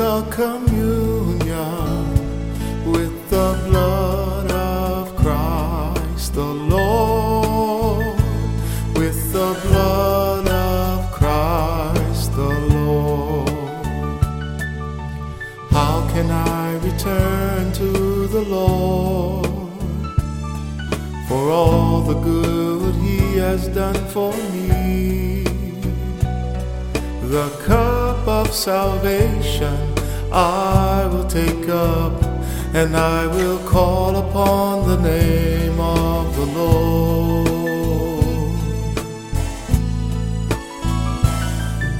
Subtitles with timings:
[0.00, 1.48] our communion
[2.90, 8.16] with the blood of Christ the Lord,
[8.96, 13.48] with the blood of Christ the Lord.
[15.70, 19.46] How can I return to the Lord
[21.28, 25.44] for all the good He has done for me?
[27.22, 28.01] The cup
[28.52, 29.92] salvation
[30.32, 32.22] I will take up,
[32.74, 37.48] and I will call upon the name of the Lord.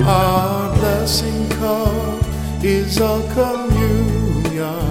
[0.01, 2.25] Our blessing cup
[2.65, 4.87] is a communion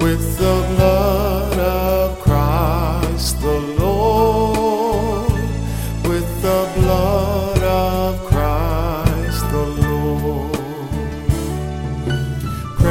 [0.00, 0.89] with the blood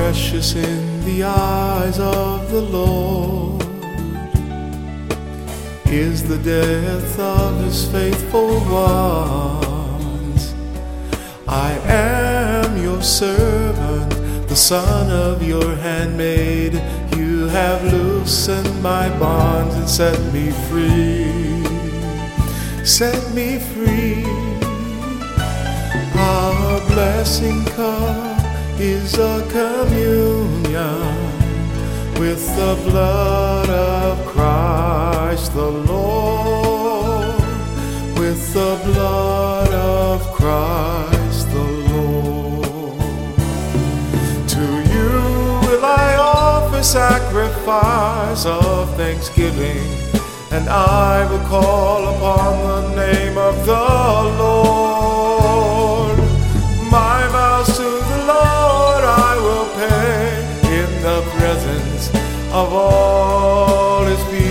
[0.09, 3.61] Precious in the eyes of the Lord
[5.85, 10.55] is the death of his faithful ones.
[11.47, 14.09] I am your servant,
[14.49, 16.73] the son of your handmaid.
[17.15, 21.63] You have loosened my bonds and set me free.
[22.83, 24.25] Set me free.
[26.15, 28.38] Our blessing cup
[28.79, 30.71] is a communion
[32.17, 37.41] with the blood of Christ the Lord,
[38.17, 42.97] with the blood of Christ the Lord.
[44.47, 45.11] To you
[45.67, 49.83] will I offer sacrifice of thanksgiving,
[50.51, 54.48] and I will call upon the name of the Lord.
[61.09, 62.09] The presence
[62.59, 64.45] of all his people.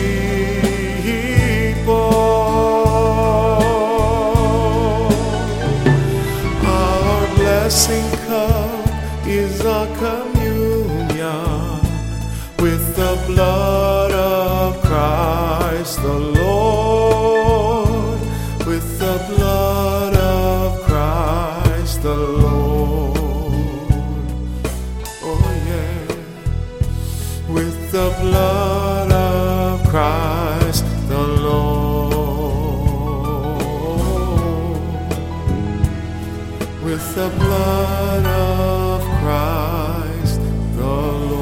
[6.67, 8.89] Our blessing cup
[9.27, 11.81] is a communion
[12.65, 18.21] with the blood of Christ the Lord,
[18.67, 22.68] with the blood of Christ the Lord.
[27.91, 31.99] the blood of Christ the Lord.
[36.85, 40.41] With the blood of Christ
[40.77, 41.39] the Lord.